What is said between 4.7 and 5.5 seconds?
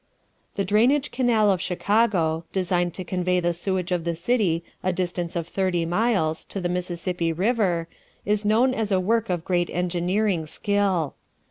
a distance of